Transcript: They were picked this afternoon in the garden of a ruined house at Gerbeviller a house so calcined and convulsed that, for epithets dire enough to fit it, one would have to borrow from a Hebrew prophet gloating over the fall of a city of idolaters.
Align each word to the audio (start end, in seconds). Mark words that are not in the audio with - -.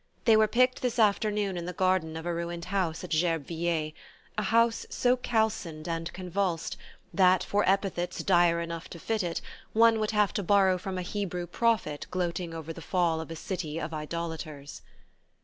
They 0.25 0.35
were 0.35 0.47
picked 0.47 0.81
this 0.81 0.97
afternoon 0.97 1.57
in 1.57 1.67
the 1.67 1.73
garden 1.73 2.17
of 2.17 2.25
a 2.25 2.33
ruined 2.33 2.65
house 2.73 3.03
at 3.03 3.11
Gerbeviller 3.11 3.93
a 4.35 4.41
house 4.41 4.87
so 4.89 5.15
calcined 5.15 5.87
and 5.87 6.11
convulsed 6.11 6.75
that, 7.13 7.43
for 7.43 7.63
epithets 7.69 8.23
dire 8.23 8.61
enough 8.61 8.89
to 8.89 8.99
fit 8.99 9.21
it, 9.21 9.41
one 9.73 9.99
would 9.99 10.09
have 10.09 10.33
to 10.33 10.41
borrow 10.41 10.79
from 10.79 10.97
a 10.97 11.03
Hebrew 11.03 11.45
prophet 11.45 12.07
gloating 12.09 12.51
over 12.51 12.73
the 12.73 12.81
fall 12.81 13.21
of 13.21 13.29
a 13.29 13.35
city 13.35 13.79
of 13.79 13.93
idolaters. 13.93 14.81